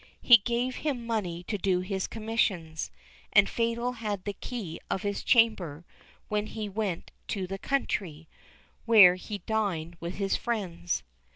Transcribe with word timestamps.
He 0.19 0.37
gave 0.37 0.77
him 0.77 1.05
money 1.05 1.43
to 1.43 1.59
do 1.59 1.81
his 1.81 2.07
commissions, 2.07 2.89
and 3.31 3.47
Fatal 3.47 3.91
had 3.91 4.23
the 4.23 4.33
key 4.33 4.79
of 4.89 5.03
his 5.03 5.21
chamber 5.23 5.85
when 6.27 6.47
he 6.47 6.67
went 6.67 7.11
to 7.27 7.45
the 7.45 7.59
country, 7.59 8.27
where 8.85 9.13
he 9.13 9.43
dined 9.45 9.95
with 9.99 10.15
his 10.15 10.35
friends. 10.35 11.03